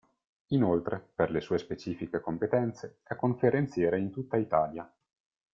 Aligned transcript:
Inoltre, 0.47 1.11
per 1.13 1.29
le 1.29 1.41
sue 1.41 1.59
specifiche 1.59 2.21
competenze, 2.21 3.01
è 3.03 3.15
conferenziere 3.15 3.99
in 3.99 4.09
tutta 4.09 4.35
Italia. 4.37 4.91